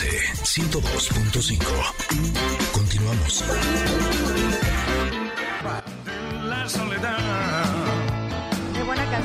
[0.00, 1.64] MBS 102.5.
[2.72, 3.44] Continuamos.
[6.44, 7.47] La soledad.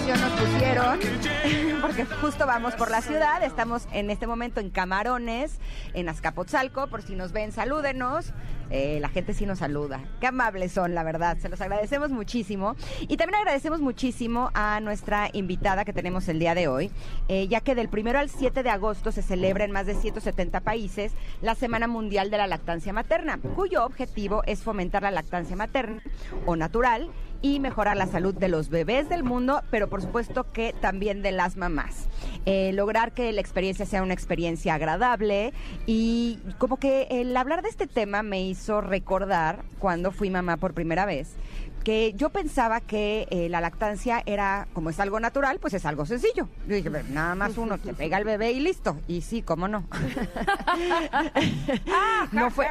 [0.06, 1.00] Canción nos pusieron,
[1.82, 5.60] porque justo vamos por la ciudad, estamos en este momento en Camarones,
[5.94, 8.34] en Azcapotzalco, por si nos ven, salúdenos,
[8.70, 12.76] Eh, la gente sí nos saluda, qué amables son, la verdad, se los agradecemos muchísimo.
[13.02, 16.90] Y también agradecemos muchísimo a nuestra invitada que tenemos el día de hoy,
[17.28, 20.62] eh, ya que del primero al 7 de agosto se celebra en más de 170
[20.62, 26.02] países la Semana Mundial de la Lactancia Materna, cuyo objetivo es fomentar la lactancia materna
[26.48, 27.12] o natural
[27.44, 31.34] y mejorar la salud de los bebés del mundo, pero por supuesto que también de
[31.34, 32.08] las mamás.
[32.46, 35.54] Eh, lograr que la experiencia sea una experiencia agradable
[35.86, 40.74] y como que el hablar de este tema me hizo recordar cuando fui mamá por
[40.74, 41.36] primera vez
[41.84, 46.06] que yo pensaba que eh, la lactancia era, como es algo natural, pues es algo
[46.06, 46.48] sencillo.
[46.68, 48.98] Yo dije, "Pero nada más uno te pega al bebé y listo.
[49.08, 49.86] Y sí, cómo no.
[52.32, 52.68] no fue.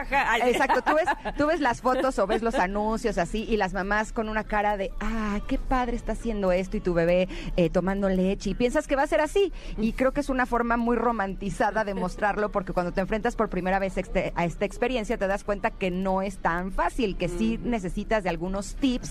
[0.46, 4.12] Exacto, tú ves, tú ves las fotos o ves los anuncios así y las mamás
[4.12, 8.08] con una cara de, ah, qué padre está haciendo esto y tu bebé eh, tomando
[8.08, 9.52] leche y piensas que va a ser así.
[9.78, 13.48] Y creo que es una forma muy romantizada de mostrarlo porque cuando te enfrentas por
[13.48, 17.28] primera vez este- a esta experiencia te das cuenta que no es tan fácil, que
[17.28, 19.01] sí necesitas de algunos tips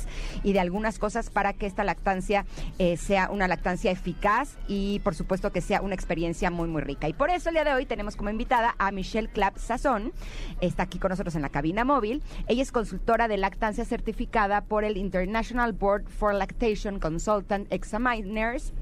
[0.43, 2.45] y de algunas cosas para que esta lactancia
[2.79, 7.07] eh, sea una lactancia eficaz y por supuesto que sea una experiencia muy muy rica.
[7.07, 10.13] Y por eso el día de hoy tenemos como invitada a Michelle Clapp Sazón,
[10.61, 12.23] está aquí con nosotros en la cabina móvil.
[12.47, 18.73] Ella es consultora de lactancia certificada por el International Board for Lactation Consultant Examiners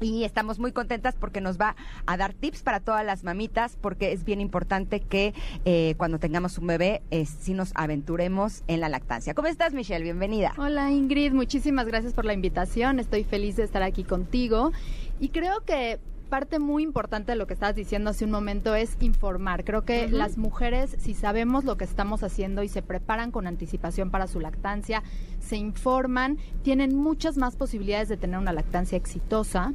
[0.00, 4.12] y estamos muy contentas porque nos va a dar tips para todas las mamitas, porque
[4.12, 5.34] es bien importante que
[5.64, 9.34] eh, cuando tengamos un bebé, eh, sí nos aventuremos en la lactancia.
[9.34, 10.02] ¿Cómo estás, Michelle?
[10.02, 10.54] Bienvenida.
[10.58, 13.00] Hola Ingrid, muchísimas gracias por la invitación.
[13.00, 14.72] Estoy feliz de estar aquí contigo.
[15.20, 18.96] Y creo que parte muy importante de lo que estabas diciendo hace un momento es
[19.00, 19.64] informar.
[19.64, 24.10] Creo que las mujeres, si sabemos lo que estamos haciendo y se preparan con anticipación
[24.10, 25.02] para su lactancia,
[25.46, 29.72] se informan, tienen muchas más posibilidades de tener una lactancia exitosa.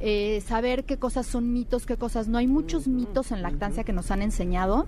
[0.00, 2.38] Eh, saber qué cosas son mitos, qué cosas no.
[2.38, 4.86] Hay muchos mitos en lactancia que nos han enseñado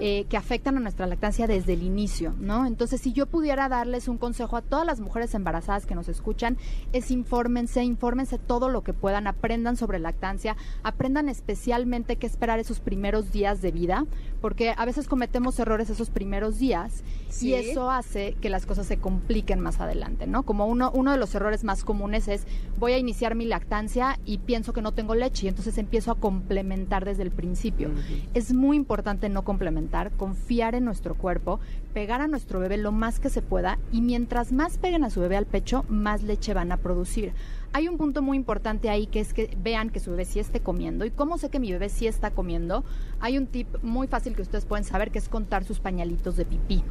[0.00, 2.66] eh, que afectan a nuestra lactancia desde el inicio, ¿no?
[2.66, 6.56] Entonces, si yo pudiera darles un consejo a todas las mujeres embarazadas que nos escuchan,
[6.92, 12.80] es infórmense, infórmense todo lo que puedan, aprendan sobre lactancia, aprendan especialmente qué esperar esos
[12.80, 14.04] primeros días de vida,
[14.40, 17.48] porque a veces cometemos errores esos primeros días Sí.
[17.50, 20.42] y eso hace que las cosas se compliquen más adelante, ¿no?
[20.42, 22.46] Como uno, uno de los errores más comunes es
[22.78, 26.16] voy a iniciar mi lactancia y pienso que no tengo leche y entonces empiezo a
[26.16, 27.90] complementar desde el principio.
[28.34, 31.60] Es muy importante no complementar, confiar en nuestro cuerpo,
[31.92, 35.20] pegar a nuestro bebé lo más que se pueda y mientras más peguen a su
[35.20, 37.32] bebé al pecho, más leche van a producir.
[37.72, 40.60] Hay un punto muy importante ahí que es que vean que su bebé sí esté
[40.60, 41.04] comiendo.
[41.04, 42.82] ¿Y cómo sé que mi bebé sí está comiendo?
[43.20, 46.46] Hay un tip muy fácil que ustedes pueden saber que es contar sus pañalitos de
[46.46, 46.82] pipí.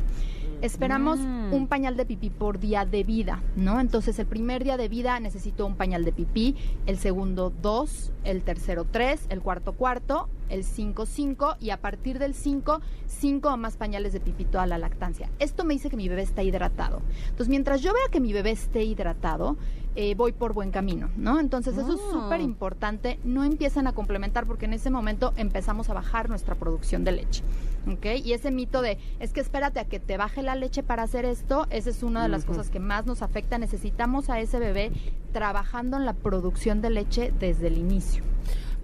[0.62, 1.54] Esperamos Mm.
[1.54, 3.80] un pañal de pipí por día de vida, ¿no?
[3.80, 8.42] Entonces el primer día de vida necesito un pañal de pipí, el segundo dos, el
[8.44, 13.58] tercero tres, el cuarto cuarto, el cinco cinco y a partir del cinco, cinco o
[13.58, 15.30] más pañales de pipí toda la lactancia.
[15.40, 17.02] Esto me dice que mi bebé está hidratado.
[17.24, 19.58] Entonces mientras yo vea que mi bebé esté hidratado,
[19.96, 21.40] eh, voy por buen camino, ¿no?
[21.40, 22.12] Entonces eso es Ah.
[22.14, 23.20] súper importante.
[23.24, 27.44] No empiezan a complementar porque en ese momento empezamos a bajar nuestra producción de leche.
[27.92, 28.06] ¿Ok?
[28.24, 31.24] Y ese mito de, es que espérate a que te baje la leche para hacer
[31.26, 33.58] esto, esa es una de las cosas que más nos afecta.
[33.58, 34.92] Necesitamos a ese bebé
[35.32, 38.24] trabajando en la producción de leche desde el inicio.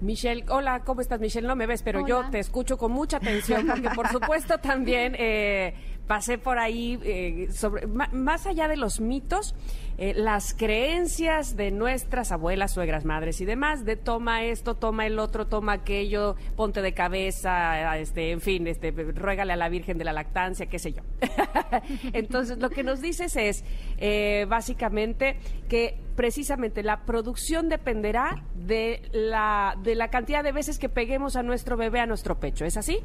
[0.04, 1.48] Michelle, hola, ¿cómo estás, Michelle?
[1.48, 5.74] No me ves, pero yo te escucho con mucha atención porque, por supuesto, también eh,
[6.08, 9.56] pasé por ahí, eh, sobre, más allá de los mitos,
[9.98, 15.20] eh, las creencias de nuestras abuelas, suegras, madres y demás, de toma esto, toma el
[15.20, 20.04] otro, toma aquello, ponte de cabeza, este, en fin, este, ruégale a la Virgen de
[20.04, 21.04] la lactancia, qué sé yo.
[22.14, 23.64] Entonces, lo que nos dices es,
[23.98, 25.38] eh, básicamente,
[25.70, 31.44] que precisamente la producción dependerá de la, de la cantidad de veces que peguemos a
[31.44, 32.66] nuestro bebé a nuestro pecho.
[32.66, 33.00] ¿Es así?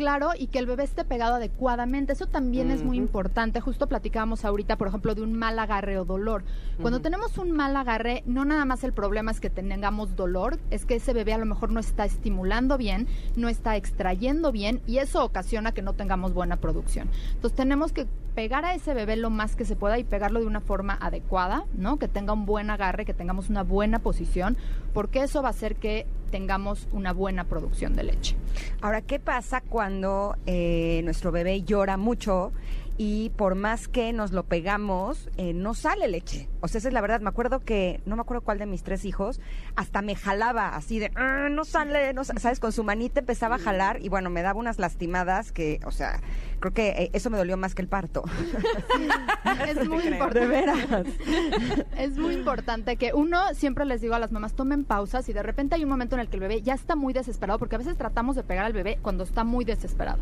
[0.00, 2.14] Claro, y que el bebé esté pegado adecuadamente.
[2.14, 3.60] Eso también es muy importante.
[3.60, 6.42] Justo platicábamos ahorita, por ejemplo, de un mal agarre o dolor.
[6.80, 10.86] Cuando tenemos un mal agarre, no nada más el problema es que tengamos dolor, es
[10.86, 14.96] que ese bebé a lo mejor no está estimulando bien, no está extrayendo bien y
[14.96, 17.10] eso ocasiona que no tengamos buena producción.
[17.34, 20.46] Entonces tenemos que pegar a ese bebé lo más que se pueda y pegarlo de
[20.46, 21.98] una forma adecuada, ¿no?
[21.98, 24.56] Que tenga un buen agarre, que tengamos una buena posición,
[24.94, 28.36] porque eso va a hacer que tengamos una buena producción de leche.
[28.80, 32.52] Ahora, ¿qué pasa cuando eh, nuestro bebé llora mucho
[33.02, 36.50] y por más que nos lo pegamos, eh, no sale leche.
[36.60, 37.22] O sea, esa es la verdad.
[37.22, 39.40] Me acuerdo que, no me acuerdo cuál de mis tres hijos,
[39.74, 42.60] hasta me jalaba así de, "Ah, no sale, no sa-", ¿sabes?
[42.60, 46.20] Con su manita empezaba a jalar y bueno, me daba unas lastimadas que, o sea,
[46.58, 48.22] creo que eh, eso me dolió más que el parto.
[49.66, 50.46] Es muy De importante.
[50.46, 50.78] veras.
[51.96, 55.42] Es muy importante que uno, siempre les digo a las mamás, tomen pausas y de
[55.42, 57.78] repente hay un momento en el que el bebé ya está muy desesperado, porque a
[57.78, 60.18] veces tratamos de pegar al bebé cuando está muy desesperado.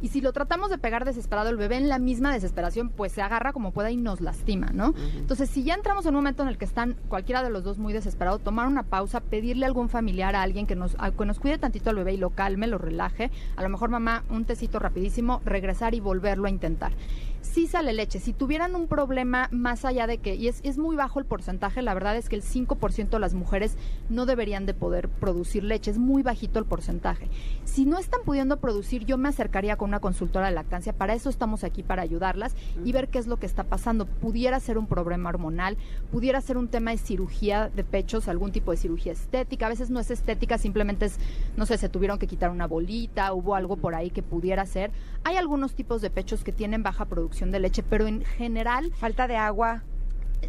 [0.00, 3.22] Y si lo tratamos de pegar desesperado, el bebé en la misma desesperación, pues se
[3.22, 4.92] agarra como pueda y nos lastima, ¿no?
[5.16, 7.78] Entonces, si ya entramos en un momento en el que están cualquiera de los dos
[7.78, 11.24] muy desesperados, tomar una pausa, pedirle a algún familiar, a alguien que nos, a- que
[11.24, 13.30] nos cuide tantito al bebé y lo calme, lo relaje.
[13.56, 16.92] A lo mejor mamá, un tecito rapidísimo, regresar y volverlo a intentar
[17.42, 18.20] sí sale leche.
[18.20, 21.82] Si tuvieran un problema más allá de que, y es, es muy bajo el porcentaje,
[21.82, 23.76] la verdad es que el 5% de las mujeres
[24.08, 27.28] no deberían de poder producir leche, es muy bajito el porcentaje.
[27.64, 31.28] Si no están pudiendo producir, yo me acercaría con una consultora de lactancia, para eso
[31.28, 32.54] estamos aquí, para ayudarlas
[32.84, 34.06] y ver qué es lo que está pasando.
[34.06, 35.76] Pudiera ser un problema hormonal,
[36.10, 39.90] pudiera ser un tema de cirugía de pechos, algún tipo de cirugía estética, a veces
[39.90, 41.18] no es estética, simplemente es,
[41.56, 44.90] no sé, se tuvieron que quitar una bolita, hubo algo por ahí que pudiera ser.
[45.24, 49.26] Hay algunos tipos de pechos que tienen baja producción de leche, pero en general Falta
[49.26, 49.82] de agua.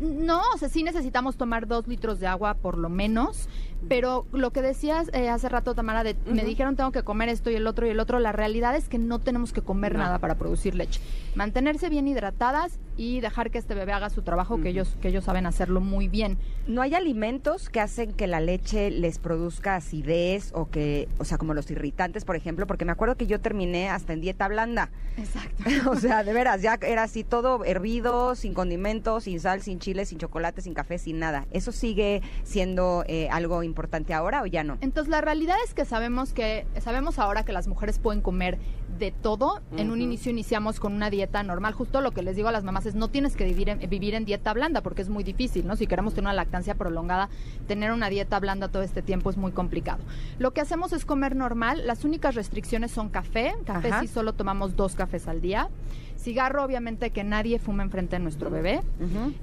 [0.02, 3.48] No, o sea, sí necesitamos tomar dos litros de agua por lo menos,
[3.90, 7.50] pero lo que decías eh, hace rato, Tamara, de me dijeron tengo que comer esto
[7.52, 10.00] y el otro y el otro, la realidad es que no tenemos que comer No.
[10.00, 11.02] nada para producir leche.
[11.36, 15.24] Mantenerse bien hidratadas y dejar que este bebé haga su trabajo, que ellos que ellos
[15.26, 16.38] saben hacerlo muy bien.
[16.68, 21.38] ¿No hay alimentos que hacen que la leche les produzca acidez o que, o sea,
[21.38, 22.68] como los irritantes, por ejemplo?
[22.68, 24.92] Porque me acuerdo que yo terminé hasta en dieta blanda.
[25.18, 25.64] Exacto.
[25.92, 30.06] o sea, de veras, ya era así todo hervido, sin condimentos, sin sal, sin chile,
[30.06, 31.46] sin chocolate, sin café, sin nada.
[31.52, 34.78] ¿Eso sigue siendo eh, algo importante ahora o ya no?
[34.82, 38.58] Entonces la realidad es que sabemos que sabemos ahora que las mujeres pueden comer
[38.98, 39.62] de todo.
[39.76, 41.74] En un inicio iniciamos con una dieta normal.
[41.74, 44.14] Justo lo que les digo a las mamás es no tienes que vivir en, vivir
[44.16, 45.76] en dieta blanda porque es muy difícil, ¿no?
[45.76, 47.30] Si queremos tener una lactancia prolongada,
[47.68, 50.04] tener una dieta blanda todo este tiempo es muy complicado.
[50.40, 51.86] Lo que hacemos es comer normal.
[51.86, 53.54] Las únicas restricciones son café.
[53.66, 54.02] Café Ajá.
[54.02, 55.70] sí solo tomamos dos cafés al día.
[56.24, 58.82] Cigarro, obviamente que nadie fume enfrente de nuestro bebé.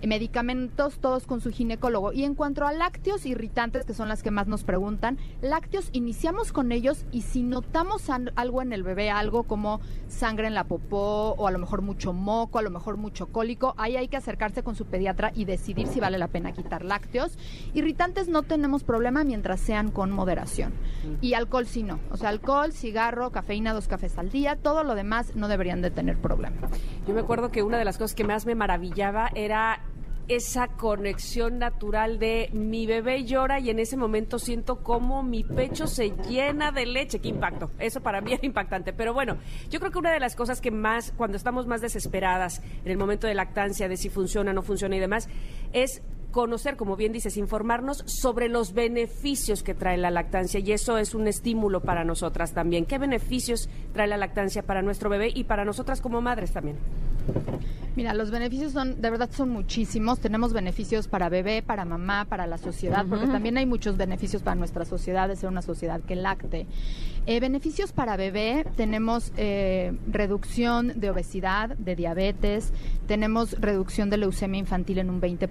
[0.00, 2.12] Y medicamentos todos con su ginecólogo.
[2.12, 6.52] Y en cuanto a lácteos irritantes, que son las que más nos preguntan, lácteos iniciamos
[6.52, 11.34] con ellos y si notamos algo en el bebé, algo como sangre en la popó
[11.36, 14.62] o a lo mejor mucho moco, a lo mejor mucho cólico, ahí hay que acercarse
[14.62, 17.36] con su pediatra y decidir si vale la pena quitar lácteos.
[17.74, 20.72] Irritantes no tenemos problema mientras sean con moderación.
[21.20, 22.00] Y alcohol sí no.
[22.10, 25.90] O sea, alcohol, cigarro, cafeína, dos cafés al día, todo lo demás no deberían de
[25.90, 26.69] tener problema.
[27.06, 29.82] Yo me acuerdo que una de las cosas que más me maravillaba era
[30.30, 35.88] esa conexión natural de mi bebé llora y en ese momento siento como mi pecho
[35.88, 37.18] se llena de leche.
[37.18, 37.72] Qué impacto.
[37.80, 38.92] Eso para mí era impactante.
[38.92, 39.38] Pero bueno,
[39.70, 42.96] yo creo que una de las cosas que más, cuando estamos más desesperadas en el
[42.96, 45.28] momento de lactancia, de si funciona, no funciona y demás,
[45.72, 50.98] es conocer, como bien dices, informarnos sobre los beneficios que trae la lactancia y eso
[50.98, 52.86] es un estímulo para nosotras también.
[52.86, 56.76] ¿Qué beneficios trae la lactancia para nuestro bebé y para nosotras como madres también?
[57.96, 60.20] Mira, los beneficios son, de verdad son muchísimos.
[60.20, 64.54] Tenemos beneficios para bebé, para mamá, para la sociedad, porque también hay muchos beneficios para
[64.54, 66.66] nuestra sociedad, de ser una sociedad que lacte.
[67.26, 72.72] Eh, beneficios para bebé, tenemos eh, reducción de obesidad, de diabetes,
[73.06, 75.48] tenemos reducción de leucemia infantil en un 20%,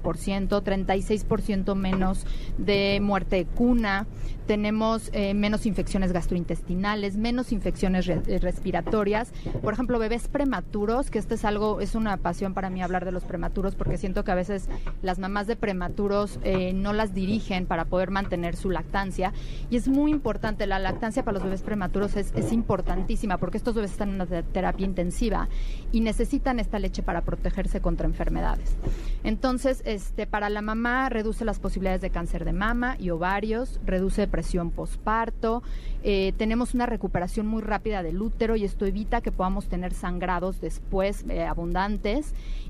[0.63, 2.25] 36% menos
[2.57, 4.07] de muerte de cuna,
[4.47, 9.31] tenemos eh, menos infecciones gastrointestinales, menos infecciones re- respiratorias.
[9.61, 12.17] Por ejemplo, bebés prematuros, que este es algo, es una
[12.53, 14.69] para mí hablar de los prematuros, porque siento que a veces
[15.01, 19.33] las mamás de prematuros eh, no las dirigen para poder mantener su lactancia.
[19.69, 23.91] Y es muy importante, la lactancia para los bebés prematuros es, importantísima, porque estos bebés
[23.91, 25.49] están en una te- terapia intensiva
[25.91, 28.75] y necesitan esta leche para protegerse contra enfermedades.
[29.23, 34.21] Entonces, este, para la mamá reduce las posibilidades de cáncer de mama y ovarios, reduce
[34.21, 35.61] depresión posparto,
[36.03, 40.61] eh, tenemos una recuperación muy rápida del útero y esto evita que podamos tener sangrados
[40.61, 42.18] después eh, abundantes.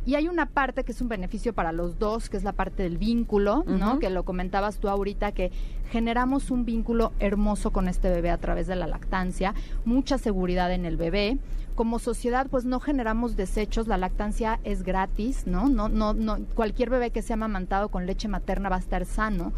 [0.05, 2.83] Y hay una parte que es un beneficio para los dos, que es la parte
[2.83, 3.99] del vínculo, ¿no?
[3.99, 5.51] Que lo comentabas tú ahorita, que
[5.91, 9.53] generamos un vínculo hermoso con este bebé a través de la lactancia,
[9.85, 11.37] mucha seguridad en el bebé.
[11.75, 15.69] Como sociedad, pues no generamos desechos, la lactancia es gratis, ¿no?
[15.69, 19.53] No, no, no, cualquier bebé que sea amamantado con leche materna va a estar sano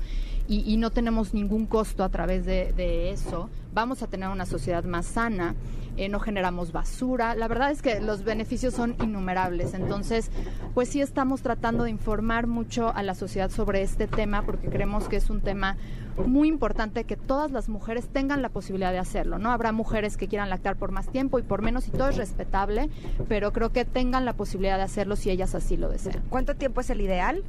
[0.51, 3.49] y, no tenemos ningún costo a través de, de eso.
[3.73, 5.55] Vamos a tener una sociedad más sana,
[5.97, 7.35] eh, no generamos basura.
[7.35, 9.73] La verdad es que los beneficios son innumerables.
[9.73, 10.29] Entonces,
[10.73, 15.07] pues sí estamos tratando de informar mucho a la sociedad sobre este tema porque creemos
[15.07, 15.77] que es un tema
[16.25, 19.51] muy importante que todas las mujeres tengan la posibilidad de hacerlo, ¿no?
[19.51, 22.89] Habrá mujeres que quieran lactar por más tiempo y por menos y todo es respetable,
[23.29, 26.21] pero creo que tengan la posibilidad de hacerlo si ellas así lo desean.
[26.29, 27.43] ¿Cuánto tiempo es el ideal?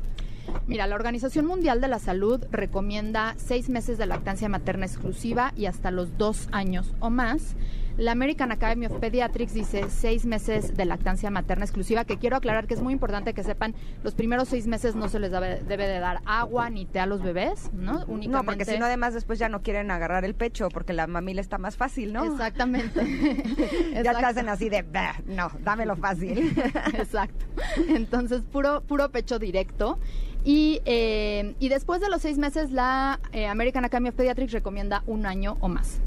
[0.66, 5.66] Mira, la Organización Mundial de la Salud recomienda seis meses de lactancia materna exclusiva y
[5.66, 7.56] hasta los dos años o más.
[7.98, 12.66] La American Academy of Pediatrics dice seis meses de lactancia materna exclusiva, que quiero aclarar
[12.66, 15.86] que es muy importante que sepan, los primeros seis meses no se les debe, debe
[15.86, 18.04] de dar agua ni té a los bebés, ¿no?
[18.06, 18.28] Únicamente...
[18.28, 21.40] No, porque si no además después ya no quieren agarrar el pecho porque la mamila
[21.40, 22.24] está más fácil, ¿no?
[22.24, 23.00] Exactamente.
[24.02, 26.52] ya te hacen así de, "Bah, no, dámelo fácil.
[26.94, 27.44] Exacto.
[27.88, 29.98] Entonces, puro, puro pecho directo.
[30.44, 35.02] Y, eh, y después de los seis meses, la eh, American Academy of Pediatrics recomienda
[35.06, 36.00] un año o más.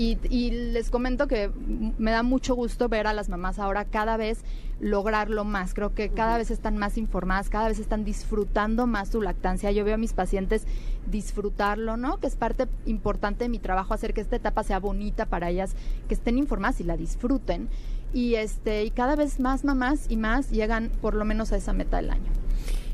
[0.00, 1.50] Y, y les comento que
[1.98, 4.42] me da mucho gusto ver a las mamás ahora cada vez
[4.80, 5.74] lograrlo más.
[5.74, 9.70] Creo que cada vez están más informadas, cada vez están disfrutando más su lactancia.
[9.72, 10.64] Yo veo a mis pacientes
[11.10, 12.16] disfrutarlo, ¿no?
[12.16, 15.76] Que es parte importante de mi trabajo hacer que esta etapa sea bonita para ellas,
[16.08, 17.68] que estén informadas y la disfruten.
[18.14, 21.74] Y este y cada vez más mamás y más llegan por lo menos a esa
[21.74, 22.32] meta del año.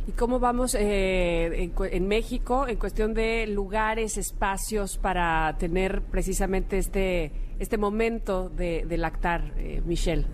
[0.08, 6.78] ¿Y cómo vamos eh, en, en México en cuestión de lugares, espacios para tener precisamente
[6.78, 10.24] este este momento de, de lactar, eh, Michelle?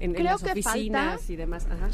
[0.00, 1.66] En, en Creo las que oficinas falta- y demás.
[1.70, 1.88] Ajá.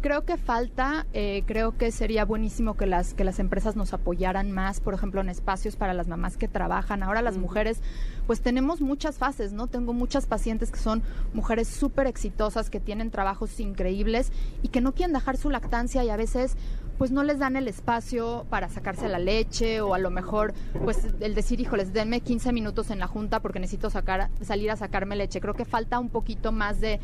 [0.00, 4.52] Creo que falta, eh, creo que sería buenísimo que las, que las empresas nos apoyaran
[4.52, 7.02] más, por ejemplo, en espacios para las mamás que trabajan.
[7.02, 7.80] Ahora las mujeres,
[8.28, 9.66] pues tenemos muchas fases, ¿no?
[9.66, 11.02] Tengo muchas pacientes que son
[11.34, 14.30] mujeres súper exitosas, que tienen trabajos increíbles
[14.62, 16.56] y que no quieren dejar su lactancia y a veces
[16.98, 20.52] pues no les dan el espacio para sacarse la leche o a lo mejor
[20.84, 24.76] pues el decir, híjoles, denme 15 minutos en la junta porque necesito sacar salir a
[24.76, 25.40] sacarme leche.
[25.40, 26.98] Creo que falta un poquito más de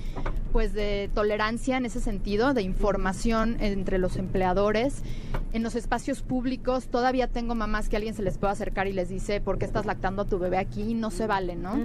[0.52, 5.02] pues de tolerancia en ese sentido, de información entre los empleadores.
[5.52, 9.08] En los espacios públicos todavía tengo mamás que alguien se les puede acercar y les
[9.08, 10.94] dice, ¿por qué estás lactando a tu bebé aquí?
[10.94, 11.76] No se vale, ¿no?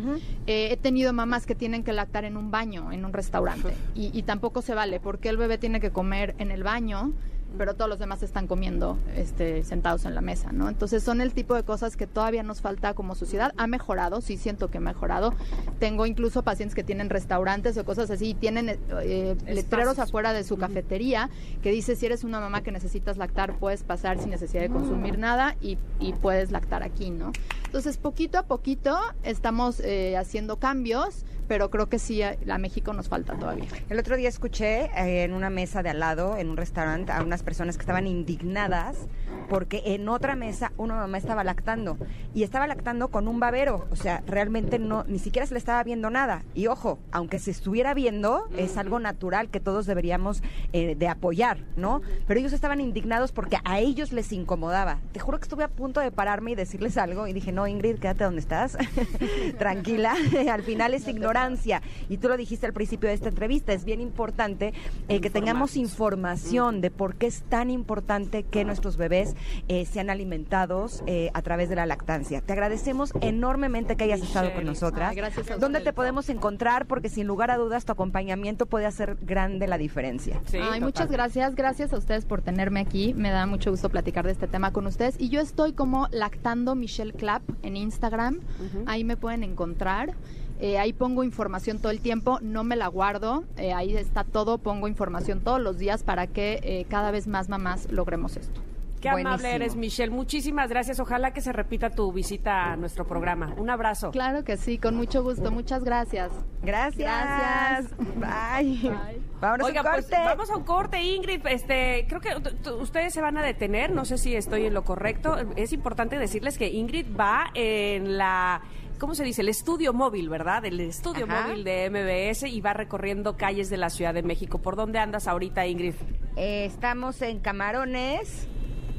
[0.47, 4.17] Eh, he tenido mamás que tienen que lactar en un baño, en un restaurante, y,
[4.17, 7.13] y tampoco se vale, porque el bebé tiene que comer en el baño
[7.57, 10.69] pero todos los demás están comiendo este, sentados en la mesa, ¿no?
[10.69, 13.53] Entonces son el tipo de cosas que todavía nos falta como sociedad.
[13.57, 15.33] Ha mejorado, sí siento que ha mejorado.
[15.79, 20.43] Tengo incluso pacientes que tienen restaurantes o cosas así y tienen eh, letreros afuera de
[20.43, 21.29] su cafetería
[21.61, 25.17] que dice si eres una mamá que necesitas lactar puedes pasar sin necesidad de consumir
[25.17, 27.31] nada y, y puedes lactar aquí, ¿no?
[27.65, 32.93] Entonces poquito a poquito estamos eh, haciendo cambios, pero creo que sí a, a México
[32.93, 33.65] nos falta todavía.
[33.89, 37.21] El otro día escuché eh, en una mesa de al lado, en un restaurante, a
[37.23, 39.07] unas personas que estaban indignadas
[39.49, 41.97] porque en otra mesa una mamá estaba lactando
[42.33, 45.83] y estaba lactando con un babero, o sea, realmente no ni siquiera se le estaba
[45.83, 46.43] viendo nada.
[46.53, 51.59] Y ojo, aunque se estuviera viendo, es algo natural que todos deberíamos eh, de apoyar,
[51.75, 52.01] ¿no?
[52.27, 54.99] Pero ellos estaban indignados porque a ellos les incomodaba.
[55.11, 57.97] Te juro que estuve a punto de pararme y decirles algo y dije, no, Ingrid,
[57.97, 58.77] quédate donde estás,
[59.57, 60.15] tranquila.
[60.51, 61.07] al final es
[61.39, 61.81] ignorancia.
[62.09, 64.73] Y tú lo dijiste al principio de esta entrevista, es bien importante
[65.07, 69.35] eh, que tengamos información de por qué es tan importante que nuestros bebés
[69.67, 72.41] eh, sean alimentados eh, a través de la lactancia.
[72.41, 75.09] Te agradecemos enormemente que hayas estado con nosotras.
[75.09, 76.85] Ay, gracias a ¿Dónde te podemos encontrar?
[76.85, 80.41] Porque sin lugar a dudas tu acompañamiento puede hacer grande la diferencia.
[80.45, 81.55] Sí, Ay, muchas gracias.
[81.55, 83.13] Gracias a ustedes por tenerme aquí.
[83.13, 85.15] Me da mucho gusto platicar de este tema con ustedes.
[85.19, 88.39] Y yo estoy como lactando Michelle Clap en Instagram.
[88.85, 90.15] Ahí me pueden encontrar.
[90.59, 93.43] Eh, ahí pongo información todo el tiempo, no me la guardo.
[93.57, 97.49] Eh, ahí está todo, pongo información todos los días para que eh, cada vez más
[97.49, 98.61] mamás logremos esto.
[98.99, 100.11] Qué amable eres, Michelle.
[100.11, 100.99] Muchísimas gracias.
[100.99, 103.53] Ojalá que se repita tu visita a nuestro programa.
[103.57, 104.11] Un abrazo.
[104.11, 105.51] Claro que sí, con mucho gusto.
[105.51, 106.31] Muchas gracias.
[106.61, 106.97] Gracias.
[106.97, 107.97] Gracias.
[108.17, 108.89] Bye.
[108.89, 109.21] Bye.
[109.39, 111.45] Vámonos Oiga, a un pues vamos a un corte, Ingrid.
[111.47, 113.91] Este, creo que ustedes se van a detener.
[113.91, 115.37] No sé si estoy en lo correcto.
[115.55, 118.61] Es importante decirles que Ingrid va en la.
[118.99, 119.41] ¿Cómo se dice?
[119.41, 120.65] El estudio móvil, ¿verdad?
[120.65, 121.47] El estudio Ajá.
[121.47, 124.59] móvil de MBS y va recorriendo calles de la Ciudad de México.
[124.59, 125.93] ¿Por dónde andas ahorita, Ingrid?
[126.35, 128.47] Eh, estamos en Camarones.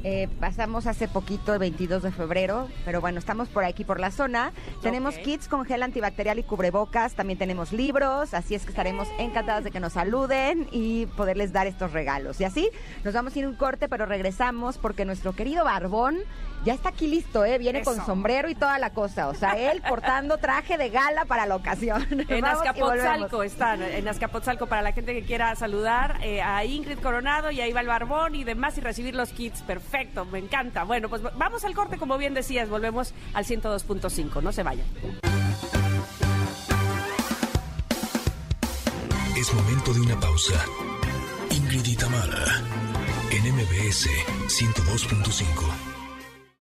[0.03, 4.09] Eh, pasamos hace poquito, el 22 de febrero, pero bueno, estamos por aquí, por la
[4.09, 4.51] zona.
[4.81, 9.63] Tenemos kits con gel antibacterial y cubrebocas, también tenemos libros, así es que estaremos encantadas
[9.63, 12.41] de que nos saluden y poderles dar estos regalos.
[12.41, 12.69] Y así
[13.03, 16.17] nos vamos a ir un corte, pero regresamos porque nuestro querido Barbón
[16.63, 17.57] ya está aquí listo, ¿eh?
[17.57, 19.29] Viene con sombrero y toda la cosa.
[19.29, 22.07] O sea, él portando traje de gala para la ocasión.
[22.31, 27.51] En Azcapotzalco están, en Azcapotzalco para la gente que quiera saludar eh, a Ingrid Coronado
[27.51, 29.63] y a Iba el Barbón y demás y recibir los kits.
[29.91, 30.85] Perfecto, me encanta.
[30.85, 34.41] Bueno, pues vamos al corte, como bien decías, volvemos al 102.5.
[34.41, 34.85] No se vayan.
[39.35, 40.63] Es momento de una pausa.
[41.49, 42.63] Ingrid y Tamara,
[43.31, 44.07] en MBS
[44.47, 45.90] 102.5.